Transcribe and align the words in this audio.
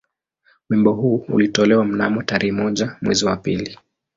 Wimbo 0.69 0.91
huu 0.91 1.15
ulitolewa 1.27 1.85
mnamo 1.85 2.23
tarehe 2.23 2.51
moja 2.51 2.95
mwezi 3.01 3.25
wa 3.25 3.35
pili 3.37 3.77